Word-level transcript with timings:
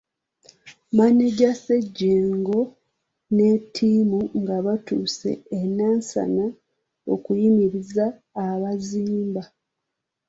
Mmaneja 0.91 1.51
Ssejjengo 1.55 2.59
ne 3.35 3.47
ttiimu 3.65 4.19
nga 4.39 4.55
batuuse 4.65 5.31
e 5.59 5.61
Nansana 5.77 6.45
okuyimiriza 7.13 8.05
abazimba. 8.47 9.43